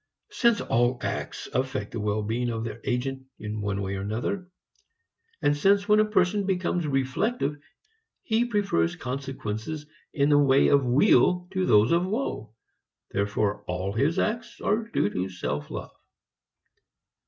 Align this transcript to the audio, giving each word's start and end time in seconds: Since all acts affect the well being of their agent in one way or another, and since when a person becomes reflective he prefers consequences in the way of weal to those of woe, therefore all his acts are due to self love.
Since 0.31 0.61
all 0.61 0.97
acts 1.03 1.47
affect 1.53 1.91
the 1.91 1.99
well 1.99 2.23
being 2.23 2.49
of 2.49 2.63
their 2.63 2.81
agent 2.83 3.27
in 3.37 3.61
one 3.61 3.83
way 3.83 3.95
or 3.97 4.01
another, 4.01 4.49
and 5.43 5.55
since 5.55 5.87
when 5.87 5.99
a 5.99 6.05
person 6.09 6.47
becomes 6.47 6.87
reflective 6.87 7.57
he 8.23 8.45
prefers 8.45 8.95
consequences 8.95 9.85
in 10.11 10.29
the 10.29 10.39
way 10.39 10.69
of 10.69 10.83
weal 10.87 11.47
to 11.51 11.67
those 11.67 11.91
of 11.91 12.03
woe, 12.03 12.51
therefore 13.11 13.63
all 13.67 13.93
his 13.93 14.17
acts 14.17 14.59
are 14.59 14.87
due 14.89 15.11
to 15.11 15.29
self 15.29 15.69
love. 15.69 15.91